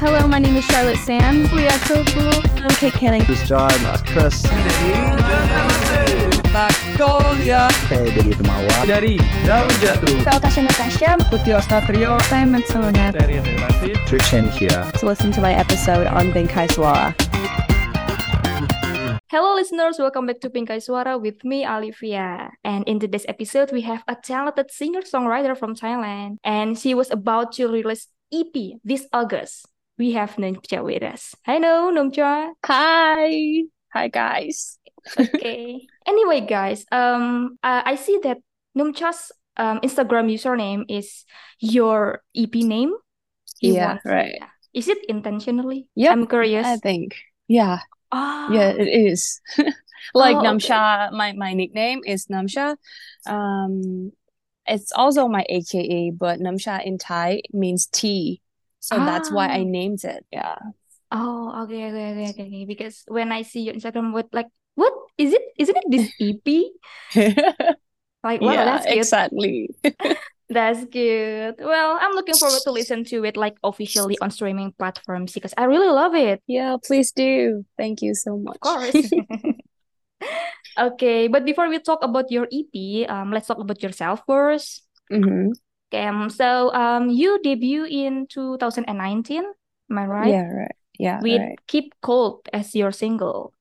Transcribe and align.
Hello, 0.00 0.26
my 0.28 0.38
name 0.38 0.56
is 0.56 0.64
Charlotte 0.66 0.98
Sands. 0.98 1.50
We 1.52 1.66
are 1.66 1.78
so 1.90 2.04
cool. 2.14 2.32
I'm 2.62 2.70
Kate 2.78 2.92
Canning. 2.92 3.24
This 3.24 3.42
is 3.42 3.48
John. 3.48 3.70
That's 3.82 4.02
Chris. 4.06 4.42
Magnolia 6.54 7.66
Saya 7.90 8.06
dari 8.10 8.32
Temawa. 8.34 8.76
dari 8.86 9.14
Daun 9.46 9.68
Jatuh 9.82 10.22
Saya 10.22 10.38
Tasha 10.38 10.62
Natasha. 10.62 11.10
Putih 11.30 11.58
Ostatrio 11.58 12.14
Saya 12.30 12.46
Matsunanet. 12.46 13.18
dari 13.18 13.42
Relasi 13.42 13.94
Trishan 14.06 14.46
here. 14.54 14.86
To 14.98 15.06
listen 15.06 15.30
to 15.34 15.40
my 15.42 15.52
episode 15.54 16.06
on 16.06 16.30
Bingkai 16.30 16.70
Suara. 16.70 17.10
Hello, 19.28 19.54
listeners. 19.58 19.98
Welcome 19.98 20.24
back 20.26 20.40
to 20.40 20.48
Bingkai 20.48 20.80
Suara 20.80 21.20
with 21.20 21.42
me, 21.44 21.66
Olivia. 21.66 22.54
And 22.64 22.86
in 22.88 22.96
today's 22.98 23.26
episode, 23.28 23.74
we 23.74 23.82
have 23.84 24.00
a 24.08 24.16
talented 24.16 24.70
singer-songwriter 24.72 25.52
from 25.52 25.76
Thailand, 25.76 26.40
and 26.46 26.78
she 26.78 26.94
was 26.96 27.10
about 27.12 27.52
to 27.60 27.68
release 27.68 28.08
EP 28.32 28.80
this 28.80 29.04
August. 29.12 29.68
We 29.98 30.12
have 30.12 30.36
Numcha 30.36 30.82
with 30.84 31.02
us. 31.02 31.34
Hello, 31.44 31.90
Numcha. 31.90 32.52
Hi. 32.64 33.64
Hi, 33.92 34.08
guys. 34.08 34.78
Okay. 35.18 35.86
anyway, 36.06 36.40
guys, 36.42 36.86
um, 36.92 37.58
uh, 37.62 37.82
I 37.84 37.96
see 37.96 38.20
that 38.22 38.38
Numcha's 38.76 39.32
um 39.56 39.80
Instagram 39.80 40.30
username 40.30 40.84
is 40.88 41.24
your 41.58 42.22
EP 42.36 42.54
name. 42.54 42.94
You 43.60 43.74
Yeah, 43.74 43.98
right. 44.04 44.38
Is 44.72 44.86
it 44.86 44.98
intentionally? 45.08 45.88
Yeah, 45.96 46.12
I'm 46.12 46.26
curious. 46.26 46.66
I 46.66 46.76
think. 46.76 47.16
Yeah, 47.48 47.80
Ah, 48.12 48.52
yeah, 48.52 48.70
it 48.70 48.88
is. 48.88 49.40
like 50.14 50.36
Oh, 50.36 50.54
okay. 50.54 50.74
My, 51.12 51.32
my 51.36 51.52
nickname 51.54 52.00
is 52.06 52.26
Numcha. 52.26 52.76
Um, 53.26 54.12
it's 54.66 54.92
also 54.92 55.28
my 55.28 55.44
AKA, 55.48 56.12
but 56.12 56.40
Numcha 56.40 56.84
in 56.84 56.98
Thai 56.98 57.42
means 57.52 57.86
tea. 57.86 58.40
So 58.80 59.00
that's 59.00 59.30
why 59.30 59.48
I 59.48 59.62
Ah. 59.62 59.64
named 59.64 60.04
it. 60.04 60.24
Yeah. 60.32 60.58
Oh, 61.10 61.64
okay, 61.64 61.88
okay, 61.88 62.06
okay, 62.12 62.28
okay, 62.30 62.44
okay. 62.46 62.64
Because 62.66 63.04
when 63.08 63.32
I 63.32 63.42
see 63.42 63.62
your 63.64 63.74
Instagram, 63.74 64.12
what 64.12 64.28
like 64.32 64.48
what 64.74 64.92
is 65.16 65.32
it? 65.32 65.42
Isn't 65.58 65.76
it 65.76 65.88
this 65.90 66.12
EP? 66.20 66.72
Like, 68.24 68.42
wow, 68.42 68.52
yeah, 68.52 68.64
that's 68.64 68.86
cute. 68.86 68.96
exactly. 68.98 69.70
That's 70.50 70.84
good. 70.86 71.56
Well, 71.58 71.98
I'm 72.00 72.12
looking 72.14 72.38
forward 72.38 72.62
to 72.64 72.72
listen 72.72 73.04
to 73.06 73.24
it 73.24 73.36
like 73.36 73.56
officially 73.62 74.18
on 74.20 74.30
streaming 74.30 74.72
platforms 74.78 75.32
because 75.32 75.52
I 75.58 75.64
really 75.64 75.88
love 75.88 76.14
it. 76.14 76.42
Yeah, 76.46 76.76
please 76.82 77.12
do. 77.12 77.66
Thank 77.76 78.00
you 78.00 78.14
so 78.14 78.38
much. 78.38 78.56
Of 78.56 78.60
course. 78.60 79.12
Okay, 80.78 81.26
but 81.26 81.44
before 81.44 81.68
we 81.68 81.78
talk 81.80 82.04
about 82.04 82.30
your 82.30 82.46
EP, 82.52 83.04
um, 83.06 83.32
let's 83.32 83.48
talk 83.48 83.58
about 83.58 83.82
yourself 83.82 84.22
first. 84.26 84.86
hmm 85.10 85.52
Okay, 85.92 86.28
so 86.28 86.72
um, 86.74 87.08
you 87.08 87.40
debut 87.42 87.84
in 87.84 88.26
2019, 88.28 89.44
am 89.90 89.98
I 89.98 90.06
right? 90.06 90.30
Yeah, 90.30 90.48
right. 90.48 90.76
Yeah, 90.98 91.20
With 91.22 91.40
right. 91.40 91.58
Keep 91.66 91.94
Cold 92.02 92.48
as 92.52 92.74
your 92.74 92.92
single. 92.92 93.54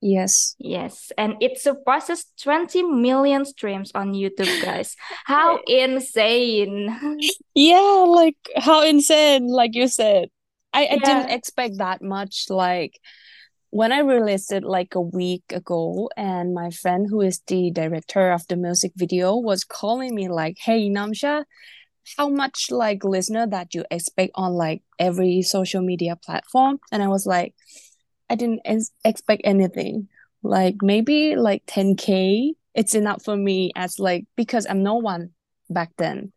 Yes. 0.00 0.54
Yes, 0.58 1.12
and 1.16 1.36
it 1.40 1.58
surpasses 1.58 2.26
20 2.40 2.82
million 2.82 3.44
streams 3.44 3.90
on 3.94 4.12
YouTube, 4.12 4.62
guys. 4.62 4.96
How 5.24 5.60
insane! 5.66 6.94
Yeah, 7.54 8.04
like 8.08 8.36
how 8.56 8.82
insane, 8.82 9.48
like 9.48 9.74
you 9.74 9.88
said. 9.88 10.28
I, 10.72 10.88
I 10.88 10.96
didn't 10.98 11.30
expect 11.30 11.78
that 11.78 12.02
much. 12.02 12.46
Like 12.50 12.98
when 13.74 13.90
I 13.90 13.98
released 14.06 14.52
it 14.52 14.62
like 14.62 14.94
a 14.94 15.00
week 15.00 15.42
ago, 15.50 16.08
and 16.16 16.54
my 16.54 16.70
friend 16.70 17.08
who 17.10 17.20
is 17.22 17.40
the 17.48 17.72
director 17.72 18.30
of 18.30 18.46
the 18.46 18.54
music 18.54 18.92
video 18.94 19.34
was 19.36 19.64
calling 19.64 20.14
me 20.14 20.28
like, 20.28 20.58
"Hey, 20.62 20.88
Numcha, 20.88 21.44
how 22.16 22.28
much 22.28 22.70
like 22.70 23.02
listener 23.02 23.48
that 23.48 23.74
you 23.74 23.84
expect 23.90 24.30
on 24.36 24.52
like 24.54 24.82
every 25.00 25.42
social 25.42 25.82
media 25.82 26.14
platform?" 26.14 26.78
And 26.92 27.02
I 27.02 27.08
was 27.08 27.26
like, 27.26 27.54
I 28.30 28.36
didn't 28.36 28.60
ex- 28.64 28.92
expect 29.04 29.42
anything. 29.44 30.06
Like 30.44 30.76
maybe 30.80 31.34
like 31.34 31.64
10K, 31.66 32.54
it's 32.76 32.94
enough 32.94 33.24
for 33.24 33.36
me 33.36 33.72
as 33.74 33.98
like 33.98 34.26
because 34.36 34.66
I'm 34.70 34.84
no 34.84 34.94
one 35.02 35.30
back 35.68 35.90
then. 35.98 36.30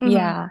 Mhm. 0.00 0.12
Yeah. 0.12 0.48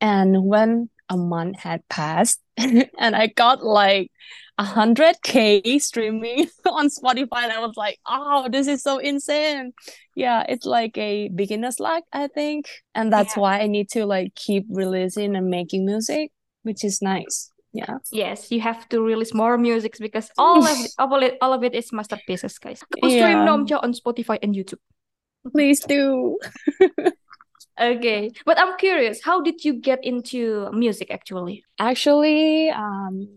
And 0.00 0.44
when 0.46 0.90
a 1.10 1.16
month 1.16 1.58
had 1.66 1.82
passed 1.88 2.40
and 2.98 3.16
I 3.16 3.26
got 3.28 3.64
like 3.64 4.10
a 4.58 4.64
hundred 4.64 5.16
K 5.24 5.78
streaming 5.80 6.48
on 6.70 6.88
Spotify, 6.88 7.42
and 7.42 7.52
I 7.52 7.60
was 7.60 7.76
like, 7.76 7.98
oh, 8.08 8.48
this 8.50 8.68
is 8.68 8.82
so 8.82 8.98
insane. 8.98 9.72
Yeah, 10.14 10.44
it's 10.48 10.64
like 10.64 10.96
a 10.96 11.28
beginner's 11.34 11.80
luck, 11.80 12.04
I 12.12 12.28
think. 12.28 12.66
And 12.94 13.12
that's 13.12 13.34
Yeah. 13.36 13.40
why 13.42 13.60
I 13.60 13.66
need 13.66 13.88
to 13.90 14.06
like 14.06 14.34
keep 14.36 14.64
releasing 14.70 15.34
and 15.34 15.48
making 15.48 15.84
music, 15.86 16.30
which 16.62 16.84
is 16.84 17.02
nice. 17.02 17.50
Yeah. 17.72 17.98
Yes, 18.12 18.52
you 18.52 18.60
have 18.60 18.88
to 18.90 19.02
release 19.02 19.34
more 19.34 19.58
music 19.58 19.96
because 19.98 20.30
all 20.38 20.62
of 20.62 20.78
it, 20.78 20.92
all 20.98 21.12
of 21.12 21.22
it, 21.24 21.36
all 21.42 21.52
of 21.52 21.64
it 21.64 21.74
is 21.74 21.92
masterpieces, 21.92 22.56
guys. 22.58 22.80
Go 23.02 23.08
stream 23.08 23.18
Yeah. 23.18 23.46
Numcha 23.46 23.82
on 23.82 23.92
Spotify 23.92 24.38
and 24.40 24.54
YouTube. 24.54 24.78
Please 25.52 25.80
do. 25.80 26.38
Okay, 27.80 28.30
but 28.46 28.58
I'm 28.58 28.76
curious, 28.78 29.22
how 29.22 29.40
did 29.40 29.64
you 29.64 29.74
get 29.74 30.04
into 30.04 30.70
music 30.72 31.10
actually? 31.10 31.64
Actually, 31.78 32.70
um, 32.70 33.28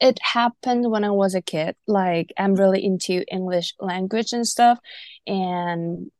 it 0.00 0.18
happened 0.22 0.90
when 0.90 1.04
I 1.04 1.10
was 1.10 1.34
a 1.34 1.42
kid. 1.42 1.76
Like, 1.86 2.32
I'm 2.38 2.54
really 2.54 2.84
into 2.84 3.24
English 3.30 3.74
language 3.80 4.32
and 4.32 4.46
stuff. 4.46 4.78
And 5.26 6.10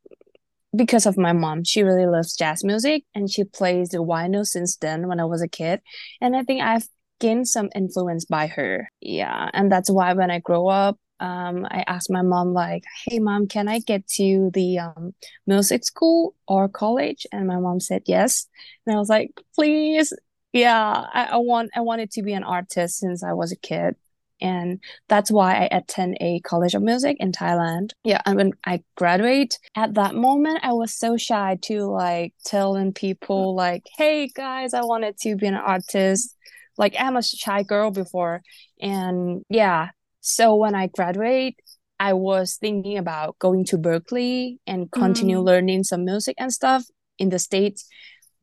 because 0.75 1.05
of 1.05 1.17
my 1.17 1.33
mom, 1.33 1.63
she 1.63 1.83
really 1.83 2.05
loves 2.05 2.35
jazz 2.35 2.63
music 2.63 3.03
and 3.15 3.31
she 3.31 3.43
plays 3.43 3.89
the 3.89 3.97
vinyl 3.99 4.45
since 4.45 4.77
then 4.77 5.07
when 5.07 5.19
I 5.19 5.25
was 5.25 5.41
a 5.41 5.47
kid. 5.47 5.81
And 6.21 6.35
I 6.35 6.43
think 6.43 6.61
I've 6.61 6.87
gained 7.19 7.47
some 7.47 7.69
influence 7.73 8.25
by 8.25 8.47
her. 8.47 8.89
Yeah. 9.01 9.49
And 9.53 9.71
that's 9.71 9.89
why 9.89 10.13
when 10.13 10.29
I 10.29 10.39
grow 10.39 10.67
up, 10.67 10.97
um, 11.19 11.65
I 11.69 11.83
asked 11.87 12.09
my 12.09 12.21
mom, 12.21 12.53
like, 12.53 12.83
hey, 13.05 13.19
mom, 13.19 13.47
can 13.47 13.67
I 13.67 13.79
get 13.79 14.07
to 14.15 14.51
the 14.53 14.79
um, 14.79 15.13
music 15.47 15.83
school 15.85 16.35
or 16.47 16.67
college? 16.67 17.25
And 17.31 17.47
my 17.47 17.57
mom 17.57 17.79
said 17.79 18.03
yes. 18.05 18.47
And 18.85 18.95
I 18.95 18.99
was 18.99 19.09
like, 19.09 19.31
please, 19.55 20.13
yeah, 20.53 21.05
I, 21.13 21.25
I 21.25 21.37
want 21.37 21.71
I 21.75 21.81
wanted 21.81 22.11
to 22.11 22.23
be 22.23 22.33
an 22.33 22.43
artist 22.43 22.99
since 22.99 23.23
I 23.23 23.33
was 23.33 23.51
a 23.51 23.57
kid. 23.57 23.95
And 24.41 24.79
that's 25.07 25.31
why 25.31 25.53
I 25.55 25.69
attend 25.71 26.17
a 26.19 26.39
college 26.41 26.75
of 26.75 26.81
music 26.81 27.17
in 27.19 27.31
Thailand. 27.31 27.91
Yeah, 28.03 28.21
and 28.25 28.35
when 28.35 28.51
I 28.65 28.83
graduate, 28.95 29.57
at 29.75 29.93
that 29.93 30.15
moment 30.15 30.59
I 30.63 30.73
was 30.73 30.93
so 30.93 31.17
shy 31.17 31.57
to 31.63 31.85
like 31.85 32.33
telling 32.45 32.93
people 32.93 33.55
like, 33.55 33.87
hey 33.97 34.27
guys, 34.27 34.73
I 34.73 34.81
wanted 34.81 35.17
to 35.19 35.35
be 35.35 35.47
an 35.47 35.55
artist. 35.55 36.35
Like 36.77 36.95
I'm 36.99 37.15
a 37.15 37.23
shy 37.23 37.63
girl 37.63 37.91
before. 37.91 38.41
And 38.81 39.43
yeah, 39.49 39.89
so 40.25 40.55
when 40.55 40.73
I 40.73 40.87
graduate, 40.87 41.55
I 41.99 42.13
was 42.13 42.57
thinking 42.57 42.97
about 42.97 43.37
going 43.37 43.63
to 43.65 43.77
Berklee 43.77 44.57
and 44.65 44.91
continue 44.91 45.37
Mm. 45.37 45.43
learning 45.45 45.83
some 45.83 46.03
music 46.03 46.35
and 46.39 46.51
stuff 46.51 46.83
in 47.19 47.29
the 47.29 47.37
States. 47.37 47.87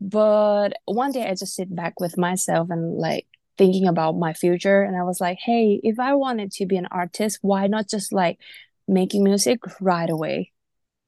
But 0.00 0.74
one 0.84 1.10
day 1.10 1.26
I 1.28 1.34
just 1.34 1.56
sit 1.56 1.74
back 1.74 1.98
with 1.98 2.16
myself 2.16 2.70
and 2.70 2.98
like 2.98 3.26
thinking 3.58 3.88
about 3.88 4.16
my 4.16 4.32
future. 4.32 4.82
And 4.82 4.96
I 4.96 5.02
was 5.02 5.20
like, 5.20 5.38
hey, 5.44 5.80
if 5.82 5.98
I 5.98 6.14
wanted 6.14 6.52
to 6.52 6.66
be 6.66 6.76
an 6.76 6.86
artist, 6.92 7.38
why 7.42 7.66
not 7.66 7.88
just 7.88 8.12
like 8.12 8.38
making 8.86 9.24
music 9.24 9.58
right 9.80 10.08
away? 10.08 10.52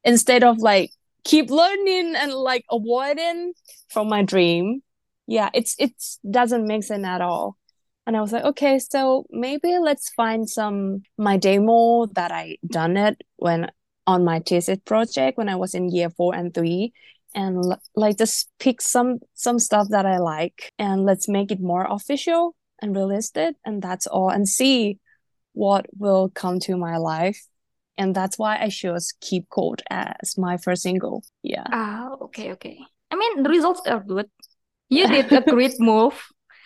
Instead 0.03 0.43
of 0.43 0.59
like 0.59 0.91
keep 1.23 1.51
learning 1.51 2.15
and 2.17 2.33
like 2.33 2.65
avoiding 2.69 3.53
from 3.91 4.09
my 4.09 4.23
dream. 4.23 4.83
Yeah, 5.27 5.51
it's 5.55 5.77
it's 5.79 6.19
doesn't 6.29 6.67
make 6.67 6.83
sense 6.83 7.07
at 7.07 7.21
all. 7.21 7.57
And 8.07 8.17
I 8.17 8.21
was 8.21 8.33
like, 8.33 8.45
okay, 8.45 8.79
so 8.79 9.27
maybe 9.31 9.79
let's 9.79 10.11
find 10.11 10.49
some 10.49 11.03
my 11.17 11.37
demo 11.37 12.07
that 12.15 12.31
I 12.31 12.59
done 12.67 12.97
it 12.97 13.23
when 13.37 13.71
on 14.07 14.25
my 14.25 14.41
thesis 14.41 14.79
project 14.85 15.39
when 15.39 15.49
I 15.49 15.57
was 15.57 15.75
in 15.75 15.89
year 15.89 16.11
four 16.11 16.35
and 16.35 16.53
three 16.53 16.93
and 17.35 17.65
like 17.97 18.19
just 18.19 18.51
pick 18.59 18.83
some 18.83 19.21
some 19.33 19.59
stuff 19.59 19.89
that 19.91 20.05
I 20.05 20.19
like 20.19 20.73
and 20.79 21.05
let's 21.05 21.29
make 21.29 21.51
it 21.51 21.61
more 21.61 21.87
official 21.89 22.55
and 22.83 22.95
realistic, 22.95 23.57
and 23.65 23.81
that's 23.81 24.07
all 24.07 24.29
and 24.29 24.49
see 24.49 24.99
what 25.53 25.87
will 25.97 26.29
come 26.29 26.59
to 26.61 26.77
my 26.77 26.97
life 26.99 27.41
and 27.97 28.15
that's 28.15 28.39
why 28.39 28.59
I 28.61 28.69
chose 28.69 29.13
Keep 29.21 29.49
Cold 29.51 29.83
as 29.91 30.37
my 30.37 30.57
first 30.57 30.83
single. 30.83 31.25
Yeah. 31.43 31.65
Ah, 31.71 32.11
okay, 32.23 32.53
okay. 32.53 32.79
I 33.11 33.17
mean, 33.17 33.43
the 33.43 33.49
results 33.49 33.83
are 33.87 34.01
good. 34.01 34.29
You 34.89 35.09
did 35.09 35.33
a 35.33 35.41
great 35.49 35.79
move. 35.79 36.21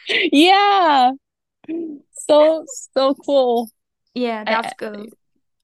Yeah. 0.08 1.12
So 2.12 2.64
so 2.94 3.14
cool. 3.14 3.70
Yeah, 4.14 4.44
that's 4.44 4.72
I- 4.72 4.78
good. 4.78 5.10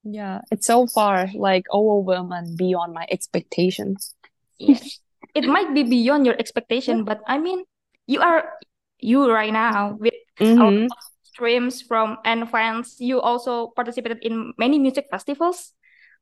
Yeah, 0.05 0.41
it's 0.51 0.67
so 0.67 0.85
far 0.85 1.27
like 1.33 1.65
overwhelmed 1.73 2.31
and 2.33 2.57
beyond 2.57 2.93
my 2.93 3.07
expectations. 3.09 4.13
Yes. 4.59 4.99
It 5.33 5.45
might 5.49 5.73
be 5.73 5.83
beyond 5.83 6.25
your 6.25 6.37
expectation, 6.37 7.03
but 7.03 7.19
I 7.27 7.39
mean, 7.39 7.65
you 8.05 8.21
are 8.21 8.53
you 9.01 9.25
right 9.29 9.51
now 9.51 9.97
with 9.99 10.13
Mhm. 10.39 10.85
of 10.85 10.91
streams 11.23 11.81
from 11.81 12.17
and 12.23 12.47
fans. 12.49 13.01
You 13.01 13.19
also 13.19 13.73
participated 13.75 14.19
in 14.21 14.53
many 14.57 14.77
music 14.79 15.07
festivals. 15.09 15.73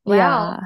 Wow, 0.07 0.57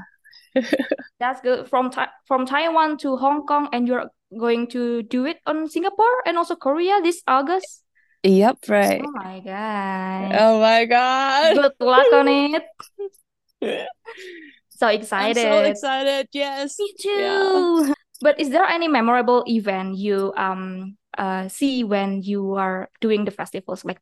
Yeah. 0.56 0.62
that's 1.20 1.42
good. 1.42 1.68
From 1.68 1.92
from 2.30 2.46
Taiwan 2.46 2.98
to 3.02 3.18
Hong 3.18 3.46
Kong, 3.50 3.68
and 3.74 3.88
you're 3.88 4.10
going 4.30 4.68
to 4.78 5.02
do 5.04 5.26
it 5.26 5.42
on 5.46 5.68
Singapore 5.68 6.22
and 6.26 6.38
also 6.38 6.56
Korea 6.56 7.02
this 7.02 7.24
August. 7.28 7.84
Yep, 8.24 8.70
right. 8.70 9.06
Oh 9.06 9.12
my 9.12 9.40
God. 9.40 10.32
Oh 10.32 10.60
my 10.62 10.86
God. 10.86 11.56
Good 11.56 11.74
luck 11.80 12.12
on 12.14 12.28
it. 12.28 12.64
So 14.70 14.88
I'm 15.18 15.34
excited. 15.34 15.36
so 15.36 15.60
excited. 15.60 16.30
Yes. 16.32 16.80
Me 16.80 16.94
Yeah. 17.14 17.66
too. 17.80 17.94
But 18.22 18.40
is 18.40 18.50
there 18.50 18.66
any 18.66 18.88
memorable 18.88 19.44
event 19.48 19.98
you 19.98 20.34
um 20.38 20.98
uh 21.18 21.48
see 21.50 21.84
when 21.84 22.22
you 22.24 22.56
are 22.56 22.90
doing 23.02 23.26
the 23.26 23.32
festivals, 23.32 23.86
like 23.86 24.00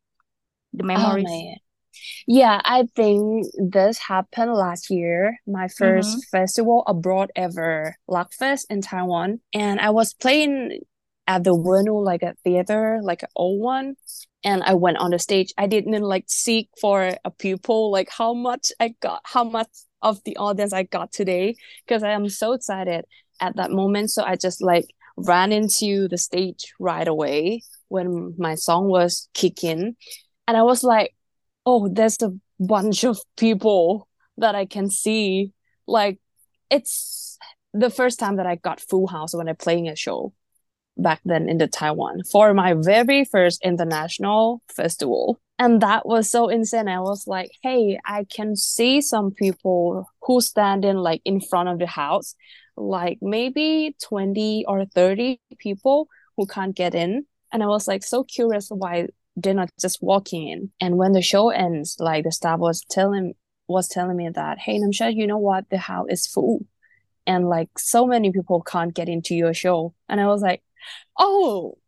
the 0.72 0.84
Oh 0.94 1.16
memories? 1.16 1.18
man. 1.18 1.56
Yeah, 2.26 2.60
I 2.64 2.84
think 2.96 3.46
this 3.58 3.98
happened 3.98 4.54
last 4.54 4.90
year, 4.90 5.38
my 5.46 5.68
Mm-hmm. 5.80 6.18
first 6.18 6.26
festival 6.30 6.84
abroad 6.86 7.32
ever, 7.36 7.96
LUCFest 8.10 8.66
in 8.70 8.82
Taiwan. 8.82 9.40
And 9.54 9.80
I 9.80 9.90
was 9.90 10.14
playing 10.14 10.80
at 11.26 11.44
the 11.44 11.54
Wenu, 11.54 12.04
like 12.04 12.22
a 12.22 12.34
theater, 12.44 13.00
like 13.02 13.22
an 13.22 13.28
old 13.34 13.60
one. 13.60 13.96
And 14.44 14.62
I 14.62 14.74
went 14.74 14.98
on 14.98 15.10
the 15.10 15.18
stage. 15.18 15.52
I 15.58 15.66
didn't 15.66 16.02
like 16.02 16.24
seek 16.28 16.68
for 16.80 17.12
a 17.24 17.30
pupil, 17.30 17.90
like 17.90 18.08
how 18.10 18.32
much 18.32 18.70
I 18.78 18.94
got, 19.00 19.20
how 19.24 19.44
much 19.44 19.68
of 20.02 20.22
the 20.24 20.36
audience 20.36 20.72
I 20.72 20.84
got 20.84 21.12
today, 21.12 21.56
because 21.86 22.02
I 22.02 22.10
am 22.10 22.28
so 22.28 22.52
excited 22.52 23.04
at 23.40 23.56
that 23.56 23.70
moment. 23.72 24.10
So 24.10 24.22
I 24.22 24.36
just 24.36 24.62
like 24.62 24.86
ran 25.16 25.52
into 25.52 26.06
the 26.08 26.18
stage 26.18 26.72
right 26.78 27.08
away 27.08 27.62
when 27.88 28.34
my 28.38 28.54
song 28.54 28.88
was 28.88 29.28
kicking. 29.34 29.96
And 30.46 30.56
I 30.56 30.62
was 30.62 30.84
like, 30.84 31.14
oh, 31.64 31.88
there's 31.88 32.22
a 32.22 32.32
bunch 32.60 33.04
of 33.04 33.18
people 33.36 34.08
that 34.36 34.54
I 34.54 34.66
can 34.66 34.90
see. 34.90 35.52
Like, 35.88 36.18
it's 36.70 37.38
the 37.72 37.90
first 37.90 38.20
time 38.20 38.36
that 38.36 38.46
I 38.46 38.56
got 38.56 38.80
full 38.80 39.08
house 39.08 39.34
when 39.34 39.48
I'm 39.48 39.56
playing 39.56 39.88
a 39.88 39.96
show 39.96 40.32
back 40.96 41.20
then 41.24 41.48
in 41.48 41.58
the 41.58 41.66
Taiwan 41.66 42.22
for 42.24 42.54
my 42.54 42.74
very 42.74 43.24
first 43.24 43.62
international 43.62 44.62
festival. 44.74 45.38
And 45.58 45.80
that 45.80 46.06
was 46.06 46.30
so 46.30 46.48
insane. 46.48 46.88
I 46.88 47.00
was 47.00 47.26
like, 47.26 47.50
hey, 47.62 47.98
I 48.04 48.24
can 48.24 48.56
see 48.56 49.00
some 49.00 49.30
people 49.30 50.08
who 50.22 50.40
standing 50.40 50.96
like 50.96 51.22
in 51.24 51.40
front 51.40 51.68
of 51.68 51.78
the 51.78 51.86
house, 51.86 52.34
like 52.76 53.18
maybe 53.22 53.96
20 54.02 54.64
or 54.68 54.84
30 54.84 55.40
people 55.58 56.08
who 56.36 56.46
can't 56.46 56.76
get 56.76 56.94
in. 56.94 57.24
And 57.52 57.62
I 57.62 57.66
was 57.66 57.88
like 57.88 58.04
so 58.04 58.22
curious 58.22 58.68
why 58.68 59.08
they're 59.36 59.54
not 59.54 59.70
just 59.80 60.02
walking 60.02 60.48
in. 60.48 60.70
And 60.80 60.98
when 60.98 61.12
the 61.12 61.22
show 61.22 61.50
ends, 61.50 61.96
like 61.98 62.24
the 62.24 62.32
staff 62.32 62.58
was 62.58 62.82
telling 62.90 63.34
was 63.68 63.88
telling 63.88 64.16
me 64.16 64.28
that, 64.28 64.58
hey 64.58 64.78
Numcha, 64.78 65.14
you 65.14 65.26
know 65.26 65.38
what? 65.38 65.68
The 65.70 65.78
house 65.78 66.06
is 66.10 66.26
full. 66.26 66.60
And 67.26 67.48
like 67.48 67.70
so 67.78 68.06
many 68.06 68.32
people 68.32 68.62
can't 68.62 68.94
get 68.94 69.08
into 69.08 69.34
your 69.34 69.54
show. 69.54 69.94
And 70.08 70.20
I 70.20 70.26
was 70.26 70.42
like, 70.42 70.62
oh, 71.18 71.78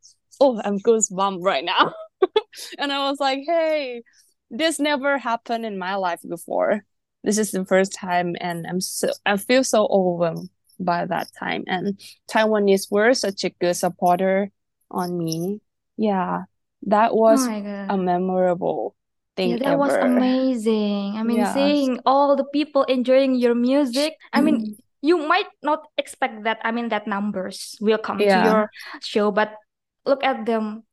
oh, 0.40 0.61
I'm 0.64 0.79
goosebump 0.81 1.43
right 1.43 1.64
now. 1.64 1.93
and 2.79 2.93
I 2.93 3.11
was 3.11 3.20
like, 3.20 3.40
hey, 3.46 4.02
this 4.50 4.79
never 4.81 5.19
happened 5.19 5.64
in 5.67 5.79
my 5.79 5.94
life 5.96 6.20
before. 6.29 6.85
This 7.25 7.38
is 7.38 7.50
the 7.50 7.64
first 7.64 7.93
time, 7.93 8.37
and 8.40 8.67
I'm 8.67 8.81
so 8.81 9.11
I 9.26 9.37
feel 9.37 9.64
so 9.64 9.87
overwhelmed 9.90 10.50
by 10.79 11.05
that 11.05 11.29
time. 11.38 11.64
And 11.67 12.00
Taiwanese 12.31 12.90
were 12.90 13.12
such 13.14 13.44
a 13.44 13.50
good 13.50 13.75
supporter 13.75 14.50
on 14.90 15.19
me. 15.19 15.61
Yeah, 15.96 16.44
that 16.87 17.11
Oh 17.12 17.17
was 17.17 17.46
God. 17.46 17.90
a 17.90 17.99
memorable 17.99 18.94
Yeah, 19.37 19.56
thing 19.56 19.58
that 19.58 19.79
was 19.79 19.94
amazing. 19.94 21.17
I 21.17 21.23
mean, 21.25 21.38
Yeah. 21.38 21.52
seeing 21.52 22.00
all 22.06 22.37
the 22.37 22.44
people 22.44 22.85
enjoying 22.85 23.35
your 23.35 23.55
music. 23.55 24.14
I 24.32 24.40
mean, 24.40 24.62
Mm. 24.62 24.79
You 25.00 25.19
might 25.27 25.49
not 25.62 25.87
expect 25.97 26.45
that. 26.45 26.59
I 26.65 26.73
mean, 26.73 26.89
that 26.91 27.06
numbers 27.06 27.77
will 27.81 27.99
come 27.99 28.19
to 28.19 28.25
your 28.25 28.71
show, 29.00 29.31
but 29.31 29.55
look 30.06 30.25
at 30.25 30.47
them. 30.47 30.85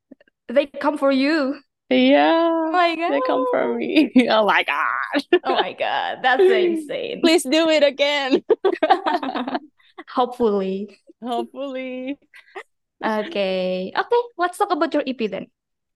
They 0.48 0.68
come 0.68 0.98
for 0.98 1.12
you. 1.12 1.58
Oh 1.92 1.96
Yeah, 1.96 2.70
my 2.72 2.96
they 2.98 3.22
come 3.28 3.46
for 3.52 3.76
me. 3.78 4.12
Oh 4.30 4.46
my 4.46 4.64
God. 4.64 5.22
Oh 5.44 5.54
my 5.54 5.74
God. 5.74 6.20
That's 6.24 6.42
insane. 6.42 7.22
Please 7.24 7.44
do 7.44 7.70
it 7.70 7.84
again. 7.84 8.42
Hopefully. 10.10 10.98
Hopefully. 11.22 12.18
Okay. 13.04 13.94
Okay, 13.94 14.22
let's 14.38 14.58
talk 14.58 14.72
about 14.72 14.94
your 14.94 15.04
EP 15.06 15.30
then. 15.30 15.48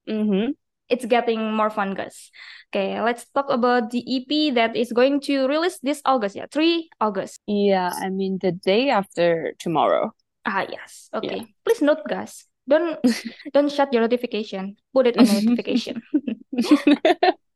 Mm-hmm. 0.07 0.51
It's 0.89 1.06
getting 1.06 1.53
more 1.53 1.69
fun, 1.69 1.94
guys. 1.94 2.29
Okay, 2.69 3.01
let's 3.01 3.25
talk 3.33 3.50
about 3.50 3.89
the 3.89 4.06
EP 4.06 4.54
that 4.54 4.75
is 4.75 4.94
going 4.94 5.21
to 5.21 5.48
release 5.48 5.80
this 5.81 6.01
August, 6.06 6.36
yeah, 6.36 6.45
3 6.51 6.89
August. 7.01 7.42
Yeah, 7.48 7.89
I 7.89 8.10
mean 8.10 8.38
the 8.42 8.51
day 8.51 8.89
after 8.89 9.54
tomorrow. 9.57 10.13
Ah, 10.45 10.66
yes. 10.69 11.10
Okay. 11.13 11.50
Please 11.66 11.81
note, 11.81 12.06
guys. 12.07 12.45
Don't 12.69 13.01
don't 13.54 13.71
shut 13.71 13.92
your 13.92 14.06
notification. 14.06 14.77
Put 14.94 15.07
it 15.07 15.18
on 15.18 15.25
notification. 15.25 16.01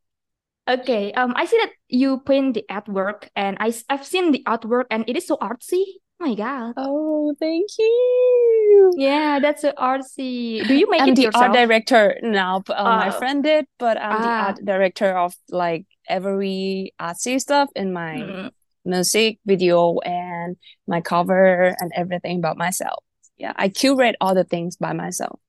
Okay. 0.63 1.11
Um, 1.11 1.33
I 1.35 1.45
see 1.45 1.57
that 1.57 1.71
you 1.89 2.23
paint 2.23 2.55
the 2.55 2.65
artwork, 2.71 3.27
and 3.35 3.57
I 3.59 3.73
I've 3.89 4.05
seen 4.07 4.31
the 4.31 4.43
artwork, 4.47 4.87
and 4.89 5.03
it 5.07 5.17
is 5.17 5.27
so 5.27 5.35
artsy. 5.37 5.99
Oh 6.23 6.29
my 6.29 6.35
God. 6.35 6.73
Oh, 6.77 7.35
thank 7.37 7.67
you. 7.77 8.93
Yeah, 8.97 9.39
that's 9.41 9.61
so 9.61 9.73
artsy. 9.73 10.65
Do 10.65 10.73
you 10.73 10.89
make 10.89 11.01
I'm 11.01 11.09
it 11.09 11.15
the 11.15 11.23
yourself? 11.23 11.43
art 11.43 11.53
director 11.53 12.17
now. 12.23 12.63
uh, 12.69 12.91
my 12.95 13.09
Oh. 13.09 13.19
friend 13.19 13.43
did, 13.43 13.65
but 13.77 13.97
I'm 13.97 14.21
the 14.21 14.29
Ah. 14.29 14.45
art 14.47 14.59
director 14.63 15.17
of 15.17 15.35
like 15.49 15.85
every 16.07 16.93
artsy 16.99 17.41
stuff 17.41 17.69
in 17.75 17.91
my 17.91 18.23
Mm. 18.23 18.51
music 18.85 19.39
video 19.45 19.99
and 19.99 20.55
my 20.87 21.01
cover 21.01 21.75
and 21.79 21.91
everything 21.93 22.37
about 22.39 22.57
myself. 22.57 23.03
Yeah, 23.37 23.51
I 23.57 23.67
curate 23.67 24.15
all 24.21 24.33
the 24.33 24.45
things 24.45 24.77
by 24.77 24.93
myself. 24.93 25.39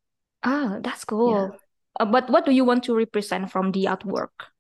Ah, 0.42 0.78
that's 0.82 1.04
cool. 1.04 1.56
Uh, 2.00 2.04
but 2.06 2.28
what 2.30 2.44
do 2.46 2.50
you 2.52 2.64
want 2.64 2.82
to 2.84 2.94
represent 2.96 3.50
from 3.50 3.70
the 3.72 3.84
artwork? 3.84 4.50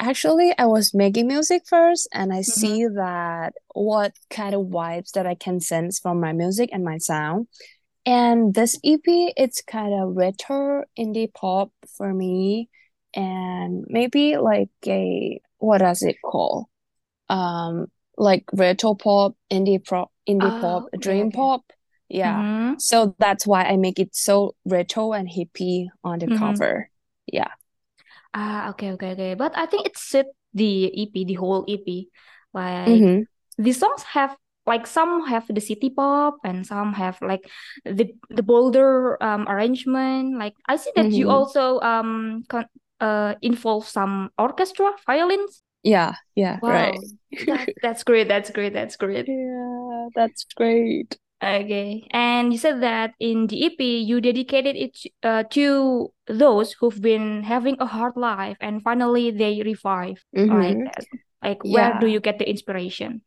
Actually, 0.00 0.52
I 0.58 0.66
was 0.66 0.92
making 0.92 1.28
music 1.28 1.62
first, 1.66 2.08
and 2.12 2.32
I 2.32 2.40
Mhm. 2.46 2.50
see 2.50 2.84
that 2.86 3.54
what 3.74 4.12
kind 4.28 4.54
of 4.54 4.66
vibes 4.66 5.12
that 5.12 5.26
I 5.26 5.34
can 5.34 5.60
sense 5.60 5.98
from 6.00 6.20
my 6.20 6.32
music 6.32 6.70
and 6.72 6.84
my 6.84 6.98
sound. 6.98 7.46
And 8.06 8.54
this 8.54 8.78
EP, 8.84 9.32
it's 9.36 9.62
kind 9.62 9.94
of 9.94 10.16
retro 10.16 10.84
indie 10.98 11.32
pop 11.32 11.72
for 11.96 12.12
me, 12.14 12.68
and 13.14 13.84
maybe 13.88 14.36
like 14.36 14.70
a 14.86 15.40
what 15.58 15.78
does 15.78 16.02
it 16.02 16.16
call? 16.22 16.68
Um, 17.28 17.88
like 18.18 18.44
retro 18.52 18.94
pop, 18.94 19.36
indie 19.50 19.84
pop, 19.86 20.12
indie 20.28 20.52
Oh, 20.52 20.58
pop, 20.58 20.86
dream 20.98 21.30
okay. 21.30 21.32
pop. 21.32 21.64
Yeah. 22.08 22.44
Mhm. 22.44 22.76
So 22.78 23.14
that's 23.18 23.46
why 23.46 23.64
I 23.64 23.76
make 23.76 23.98
it 24.00 24.14
so 24.14 24.56
retro 24.66 25.12
and 25.12 25.28
hippie 25.28 25.86
on 26.04 26.18
the 26.20 26.28
Mhm. 26.28 26.30
cover. 26.30 26.90
Yeah. 27.26 27.48
Ah, 28.34 28.70
okay, 28.70 28.92
okay, 28.92 29.12
okay. 29.14 29.34
But 29.34 29.56
I 29.56 29.66
think 29.66 29.86
it 29.86 29.96
suit 29.98 30.26
the 30.54 30.90
EP, 30.92 31.24
the 31.24 31.34
whole 31.34 31.64
EP. 31.68 32.08
Like 32.52 33.06
Mm-hmm. 33.06 33.24
the 33.58 33.72
songs 33.72 34.02
have 34.14 34.36
like 34.66 34.86
some 34.86 35.26
have 35.28 35.46
the 35.48 35.60
city 35.60 35.90
pop 35.90 36.38
and 36.44 36.66
some 36.66 36.94
have 36.94 37.20
like 37.22 37.46
the 37.84 38.10
the 38.30 38.42
bolder 38.42 39.22
um 39.22 39.46
arrangement. 39.48 40.38
Like 40.38 40.54
I 40.68 40.76
see 40.76 40.90
that 40.96 41.14
you 41.16 41.28
Mhm. 41.28 41.30
also 41.30 41.80
um 41.80 42.44
con 42.48 42.66
uh 43.00 43.34
involve 43.42 43.86
some 43.88 44.30
orchestra, 44.38 44.92
violins. 45.06 45.62
Yeah, 45.82 46.14
yeah, 46.34 46.60
right. 46.66 46.98
That, 47.46 47.70
that's 47.82 48.04
great. 48.04 48.28
That's 48.28 48.50
great. 48.50 48.72
That's 48.72 48.96
great. 48.96 49.26
Yeah, 49.28 50.08
that's 50.14 50.44
great. 50.56 51.18
Okay, 51.44 52.08
and 52.10 52.52
you 52.54 52.58
said 52.58 52.80
that 52.82 53.14
in 53.20 53.46
the 53.48 53.66
EP 53.66 53.98
you 53.98 54.20
dedicated 54.20 54.76
it 54.76 54.98
uh, 55.22 55.42
to 55.50 56.10
those 56.26 56.72
who've 56.72 57.00
been 57.02 57.42
having 57.42 57.76
a 57.80 57.86
hard 57.86 58.16
life 58.16 58.56
and 58.60 58.82
finally 58.82 59.30
they 59.30 59.60
revive 59.62 60.24
like 60.48 60.78
Mm-hmm. 60.78 60.86
that. 60.86 61.06
Like 61.42 61.62
where 61.64 61.92
do 61.92 62.06
you 62.06 62.20
get 62.20 62.38
the 62.38 62.48
inspiration? 62.48 63.22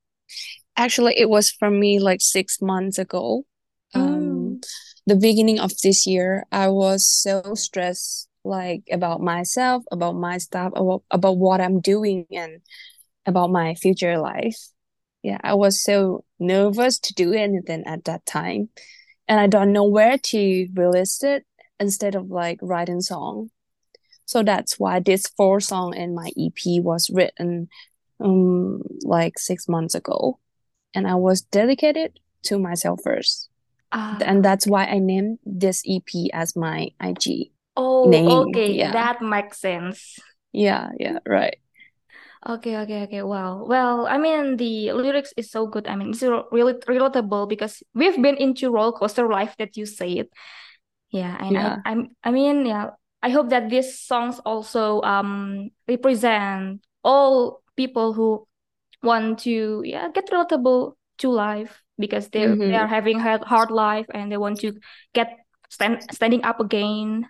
Actually, 0.75 1.15
it 1.17 1.29
was 1.29 1.49
from 1.51 1.79
me 1.79 1.99
like 1.99 2.21
six 2.21 2.61
months 2.61 2.97
ago. 2.97 3.45
Um, 3.93 4.59
the 5.05 5.15
beginning 5.15 5.59
of 5.59 5.71
this 5.81 6.05
year, 6.05 6.45
I 6.51 6.67
was 6.69 7.07
so 7.07 7.55
stressed, 7.55 8.27
like 8.43 8.83
about 8.91 9.21
myself, 9.21 9.83
about 9.91 10.15
my 10.15 10.37
stuff, 10.37 10.73
about, 10.75 11.03
about 11.11 11.37
what 11.37 11.61
I'm 11.61 11.79
doing, 11.79 12.25
and 12.31 12.61
about 13.25 13.51
my 13.51 13.75
future 13.75 14.17
life. 14.19 14.57
Yeah, 15.27 15.39
I 15.43 15.55
was 15.55 15.83
so 15.83 16.23
nervous 16.39 16.99
to 16.99 17.13
do 17.13 17.33
anything 17.33 17.83
at 17.85 18.05
that 18.05 18.25
time, 18.25 18.69
and 19.27 19.41
I 19.41 19.47
don't 19.47 19.73
know 19.73 19.83
where 19.83 20.17
to 20.17 20.67
release 20.73 21.21
it 21.21 21.45
instead 21.81 22.15
of 22.15 22.31
like 22.31 22.59
writing 22.61 23.01
song. 23.01 23.49
So 24.23 24.41
that's 24.41 24.79
why 24.79 25.01
this 25.01 25.27
four 25.35 25.59
song 25.59 25.93
in 25.97 26.15
my 26.15 26.31
EP 26.39 26.81
was 26.81 27.09
written 27.09 27.67
um 28.21 28.83
like 29.03 29.37
six 29.37 29.67
months 29.67 29.95
ago, 29.95 30.39
and 30.95 31.05
I 31.05 31.15
was 31.15 31.41
dedicated 31.41 32.21
to 32.43 32.57
myself 32.57 33.01
first. 33.03 33.49
Ah, 33.91 34.17
And 34.23 34.45
that's 34.45 34.65
why 34.65 34.85
I 34.85 34.99
named 34.99 35.39
this 35.45 35.83
EP 35.85 36.31
as 36.31 36.55
my 36.55 36.91
IG. 37.03 37.51
oh, 37.75 38.07
name, 38.07 38.31
okay, 38.47 38.71
yeah. 38.71 38.93
that 38.93 39.21
makes 39.21 39.59
sense. 39.59 40.19
Yeah, 40.53 40.87
yeah, 40.97 41.19
right. 41.27 41.59
Okay, 42.47 42.77
okay, 42.77 43.03
okay. 43.03 43.23
Well, 43.23 43.67
well, 43.67 44.07
I 44.07 44.17
mean, 44.17 44.55
the 44.55 44.93
lyrics 44.93 45.33
is 45.35 45.51
so 45.51 45.67
good. 45.67 45.85
I 45.87 45.95
mean, 45.97 46.11
it's 46.11 46.21
really 46.23 46.73
relatable 46.87 47.49
because 47.49 47.83
we've 47.93 48.15
been 48.21 48.37
into 48.37 48.71
roller 48.71 48.93
coaster 48.93 49.27
life 49.27 49.55
that 49.59 49.75
you 49.75 49.85
said. 49.85 50.27
Yeah, 51.11 51.37
and 51.39 51.57
Yeah. 51.57 51.77
I, 51.85 51.91
I'm, 51.91 52.15
I 52.23 52.31
mean, 52.31 52.65
yeah, 52.65 52.91
I 53.21 53.29
hope 53.29 53.49
that 53.49 53.69
these 53.69 53.99
songs 53.99 54.39
also 54.45 55.01
um 55.01 55.71
represent 55.87 56.81
all 57.03 57.63
people 57.75 58.13
who 58.13 58.47
want 59.03 59.39
to 59.39 59.81
yeah 59.85 60.09
get 60.13 60.29
relatable 60.29 60.93
to 61.19 61.29
life 61.29 61.83
because 61.99 62.29
they 62.29 62.47
they 62.63 62.75
Mhm. 62.75 62.75
are 62.75 62.87
having 62.87 63.19
hard 63.19 63.43
hard 63.43 63.71
life 63.71 64.07
and 64.13 64.31
they 64.31 64.37
want 64.37 64.59
to 64.61 64.73
get 65.13 65.35
stand 65.69 66.03
standing 66.11 66.43
up 66.43 66.59
again. 66.59 67.27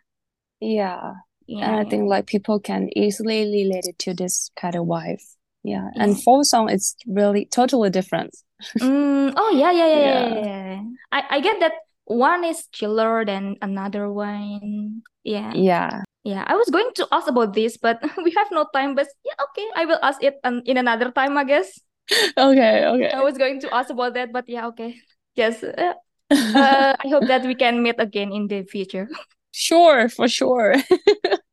Yeah. 0.59 1.26
Yeah. 1.47 1.65
And 1.65 1.75
I 1.87 1.89
think 1.89 2.07
like 2.09 2.27
people 2.27 2.59
can 2.59 2.89
easily 2.95 3.43
relate 3.43 3.85
it 3.87 3.99
to 3.99 4.13
this 4.13 4.51
kind 4.59 4.75
of 4.75 4.85
wife. 4.85 5.23
Yeah. 5.63 5.89
Yeah. 5.95 6.03
And 6.03 6.21
folk 6.21 6.45
song 6.45 6.69
is 6.69 6.95
really 7.07 7.45
totally 7.45 7.89
different. 7.89 8.35
Mm, 8.81 9.33
oh 9.37 9.51
yeah, 9.53 9.71
yeah, 9.71 9.87
yeah, 9.87 9.99
yeah, 9.99 10.27
Yeah. 10.27 10.45
yeah. 10.45 10.81
I 11.11 11.19
I 11.37 11.39
get 11.41 11.59
that 11.61 11.73
one 12.05 12.43
is 12.43 12.65
chiller 12.73 13.23
than 13.25 13.55
another 13.61 14.09
one. 14.11 15.03
Yeah. 15.23 15.53
Yeah. 15.53 16.01
Yeah, 16.23 16.43
I 16.45 16.55
was 16.59 16.67
going 16.67 16.91
to 16.99 17.07
ask 17.11 17.27
about 17.29 17.53
this, 17.53 17.77
but 17.77 18.03
we 18.23 18.33
have 18.35 18.51
no 18.51 18.65
time. 18.73 18.95
But 18.95 19.07
yeah, 19.23 19.37
okay, 19.51 19.67
I 19.75 19.85
will 19.85 19.99
ask 20.03 20.19
it 20.23 20.35
an, 20.43 20.61
in 20.65 20.75
another 20.77 21.11
time, 21.11 21.37
I 21.37 21.43
guess. 21.45 21.79
Okay, 22.37 22.85
okay. 22.87 23.11
I 23.11 23.21
was 23.23 23.37
going 23.37 23.59
to 23.61 23.69
ask 23.75 23.89
about 23.91 24.13
that, 24.15 24.31
but 24.31 24.47
yeah, 24.47 24.67
okay. 24.71 24.95
Yes. 25.35 25.63
Uh, 25.63 25.93
uh, 26.31 26.95
I 26.95 27.07
hope 27.07 27.27
that 27.27 27.43
we 27.43 27.55
can 27.55 27.83
meet 27.83 27.95
again 27.99 28.31
in 28.31 28.47
the 28.47 28.63
future. 28.63 29.07
Sure, 29.51 30.09
for 30.09 30.27
sure. 30.27 30.75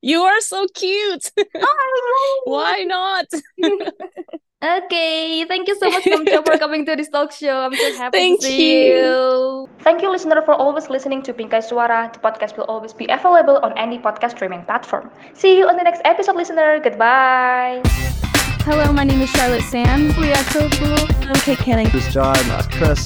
You 0.05 0.21
are 0.21 0.41
so 0.43 0.67
cute. 0.75 1.33
Oh, 1.57 2.43
Why 2.45 2.85
not? 2.85 3.25
Okay, 4.65 5.45
thank 5.45 5.69
you 5.69 5.77
so 5.77 5.91
much, 5.91 6.05
Numcha, 6.05 6.43
for 6.43 6.57
coming 6.65 6.87
to 6.87 6.97
this 6.97 7.11
talk 7.11 7.33
show. 7.33 7.69
I'm 7.69 7.75
so 7.75 7.97
happy 7.99 8.17
Thank 8.17 8.41
to 8.41 8.47
see 8.47 8.89
you. 8.89 8.97
you. 8.97 9.69
Thank 9.81 10.01
you, 10.01 10.09
listener, 10.11 10.41
for 10.41 10.55
always 10.55 10.89
listening 10.89 11.21
to 11.29 11.35
Bingkai 11.35 11.61
Suara. 11.61 12.11
The 12.11 12.19
podcast 12.21 12.57
will 12.57 12.65
always 12.65 12.95
be 12.95 13.05
available 13.13 13.59
on 13.63 13.77
any 13.77 13.99
podcast 13.99 14.31
streaming 14.41 14.65
platform. 14.65 15.11
See 15.35 15.59
you 15.59 15.69
on 15.69 15.77
the 15.77 15.85
next 15.85 16.01
episode, 16.07 16.37
listener. 16.37 16.81
Goodbye. 16.81 17.83
Hello, 18.65 18.91
my 18.91 19.05
name 19.05 19.21
is 19.21 19.29
Charlotte 19.37 19.69
Sands. 19.69 20.17
We 20.17 20.33
are 20.33 20.45
so 20.57 20.65
cool. 20.81 20.97
I'm 21.29 21.37
Kate 21.45 21.59
Canning. 21.59 21.91
This 21.93 22.09
is 22.09 22.15
John, 22.15 22.33
that's 22.49 22.69
Chris. 22.73 23.05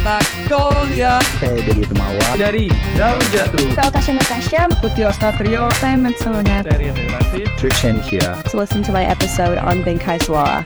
Magnolia 0.00 1.20
Saya 1.36 1.60
dari 1.60 1.84
Temawa. 1.84 2.26
dari 2.40 2.64
Daun 2.96 3.20
Jatuh. 3.28 3.68
Saya 3.76 3.90
Tasha 3.92 4.12
Natasha. 4.16 4.62
Putih 4.80 5.12
Satrio 5.12 5.68
Saya 5.76 6.00
Matsunaga. 6.00 6.64
dari 6.64 6.88
Relatif 6.88 7.46
Trishan 7.60 8.00
here. 8.00 8.32
To 8.48 8.56
listen 8.56 8.80
to 8.80 8.92
my 8.96 9.04
episode 9.04 9.60
on 9.60 9.84
Bingkai 9.84 10.16
Suara. 10.24 10.64